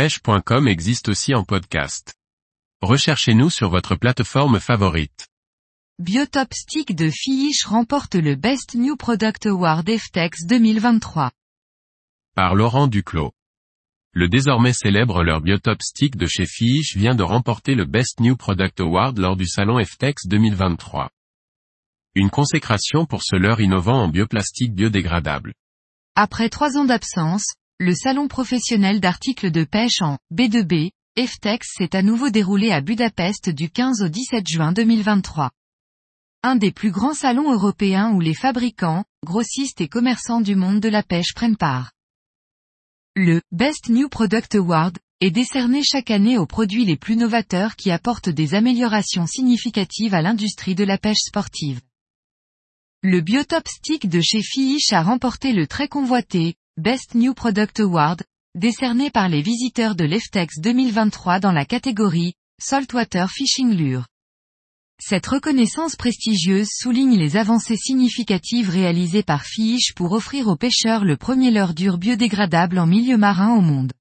pêche.com 0.00 0.66
existe 0.66 1.10
aussi 1.10 1.34
en 1.34 1.44
podcast. 1.44 2.14
Recherchez-nous 2.80 3.50
sur 3.50 3.68
votre 3.68 3.96
plateforme 3.96 4.58
favorite. 4.58 5.28
Biotop 5.98 6.54
Stick 6.54 6.96
de 6.96 7.10
Fiish 7.10 7.66
remporte 7.66 8.14
le 8.14 8.34
Best 8.34 8.76
New 8.76 8.96
Product 8.96 9.44
Award 9.44 9.90
FTEX 9.90 10.46
2023. 10.46 11.32
Par 12.34 12.54
Laurent 12.54 12.86
Duclos. 12.86 13.32
Le 14.12 14.26
désormais 14.26 14.72
célèbre 14.72 15.22
leur 15.22 15.42
Biotop 15.42 15.82
Stick 15.82 16.16
de 16.16 16.26
chez 16.26 16.46
Fiish 16.46 16.96
vient 16.96 17.14
de 17.14 17.22
remporter 17.22 17.74
le 17.74 17.84
Best 17.84 18.20
New 18.20 18.38
Product 18.38 18.80
Award 18.80 19.18
lors 19.18 19.36
du 19.36 19.46
salon 19.46 19.84
FTEX 19.84 20.28
2023. 20.28 21.10
Une 22.14 22.30
consécration 22.30 23.04
pour 23.04 23.22
ce 23.22 23.36
leurre 23.36 23.60
innovant 23.60 24.04
en 24.04 24.08
bioplastique 24.08 24.72
biodégradable. 24.72 25.52
Après 26.16 26.48
trois 26.48 26.78
ans 26.78 26.86
d'absence, 26.86 27.44
le 27.80 27.94
salon 27.94 28.28
professionnel 28.28 29.00
d'articles 29.00 29.50
de 29.50 29.64
pêche 29.64 30.02
en 30.02 30.18
B2B, 30.34 30.90
FTEX 31.18 31.66
s'est 31.78 31.96
à 31.96 32.02
nouveau 32.02 32.28
déroulé 32.28 32.72
à 32.72 32.82
Budapest 32.82 33.48
du 33.48 33.70
15 33.70 34.02
au 34.02 34.08
17 34.08 34.46
juin 34.46 34.72
2023. 34.72 35.50
Un 36.42 36.56
des 36.56 36.72
plus 36.72 36.90
grands 36.90 37.14
salons 37.14 37.50
européens 37.50 38.12
où 38.12 38.20
les 38.20 38.34
fabricants, 38.34 39.06
grossistes 39.24 39.80
et 39.80 39.88
commerçants 39.88 40.42
du 40.42 40.56
monde 40.56 40.80
de 40.80 40.90
la 40.90 41.02
pêche 41.02 41.32
prennent 41.34 41.56
part. 41.56 41.92
Le 43.16 43.40
Best 43.50 43.88
New 43.88 44.10
Product 44.10 44.56
Award 44.56 44.98
est 45.22 45.30
décerné 45.30 45.82
chaque 45.82 46.10
année 46.10 46.36
aux 46.36 46.46
produits 46.46 46.84
les 46.84 46.98
plus 46.98 47.16
novateurs 47.16 47.76
qui 47.76 47.90
apportent 47.90 48.28
des 48.28 48.52
améliorations 48.52 49.26
significatives 49.26 50.12
à 50.12 50.20
l'industrie 50.20 50.74
de 50.74 50.84
la 50.84 50.98
pêche 50.98 51.22
sportive. 51.24 51.80
Le 53.02 53.22
Biotop 53.22 53.66
Stick 53.66 54.06
de 54.06 54.20
chez 54.20 54.42
Fiish 54.42 54.92
a 54.92 55.02
remporté 55.02 55.54
le 55.54 55.66
très 55.66 55.88
convoité 55.88 56.56
Best 56.80 57.14
New 57.14 57.34
Product 57.34 57.78
Award, 57.80 58.22
décerné 58.54 59.10
par 59.10 59.28
les 59.28 59.42
visiteurs 59.42 59.94
de 59.94 60.04
l'EFTEX 60.04 60.60
2023 60.60 61.38
dans 61.38 61.52
la 61.52 61.66
catégorie 61.66 62.32
Saltwater 62.58 63.30
Fishing 63.30 63.74
Lure. 63.74 64.06
Cette 64.98 65.26
reconnaissance 65.26 65.94
prestigieuse 65.94 66.70
souligne 66.72 67.18
les 67.18 67.36
avancées 67.36 67.76
significatives 67.76 68.70
réalisées 68.70 69.22
par 69.22 69.44
Fish 69.44 69.92
pour 69.94 70.12
offrir 70.12 70.48
aux 70.48 70.56
pêcheurs 70.56 71.04
le 71.04 71.18
premier 71.18 71.50
leurre 71.50 71.74
dur 71.74 71.98
biodégradable 71.98 72.78
en 72.78 72.86
milieu 72.86 73.18
marin 73.18 73.54
au 73.54 73.60
monde. 73.60 73.92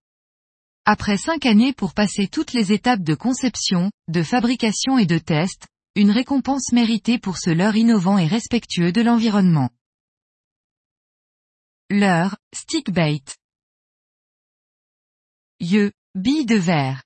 Après 0.85 1.17
cinq 1.17 1.45
années 1.45 1.73
pour 1.73 1.93
passer 1.93 2.29
toutes 2.29 2.53
les 2.53 2.71
étapes 2.71 3.03
de 3.03 3.13
conception, 3.13 3.91
de 4.07 4.23
fabrication 4.23 4.97
et 4.97 5.05
de 5.05 5.17
test, 5.17 5.67
une 5.97 6.11
récompense 6.11 6.71
méritée 6.71 7.19
pour 7.19 7.39
ce 7.39 7.49
leurre 7.49 7.75
innovant 7.75 8.17
et 8.17 8.27
respectueux 8.27 8.93
de 8.93 9.01
l'environnement. 9.01 9.69
Leurre, 11.91 12.37
stick 12.53 12.91
bait. 12.91 13.23
Yeux, 15.59 15.91
billes 16.13 16.45
de 16.45 16.55
verre. 16.55 17.03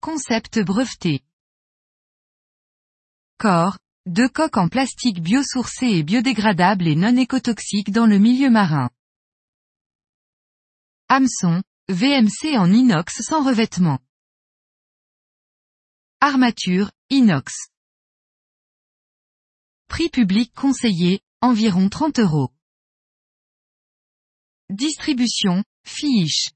Concept 0.00 0.60
breveté. 0.60 1.22
Corps, 3.36 3.76
deux 4.06 4.30
coques 4.30 4.56
en 4.56 4.68
plastique 4.68 5.20
biosourcé 5.20 5.88
et 5.88 6.02
biodégradable 6.02 6.86
et 6.86 6.96
non 6.96 7.14
écotoxique 7.18 7.90
dans 7.90 8.06
le 8.06 8.18
milieu 8.18 8.48
marin. 8.48 8.88
Hameçon, 11.08 11.62
VMC 11.90 12.56
en 12.56 12.72
inox 12.72 13.20
sans 13.20 13.44
revêtement. 13.44 13.98
Armature, 16.20 16.90
inox. 17.10 17.68
Prix 19.88 20.08
public 20.08 20.54
conseillé, 20.54 21.23
environ 21.50 21.88
30 21.88 22.22
euros. 22.22 22.50
Distribution, 24.70 25.62
fiche. 25.84 26.50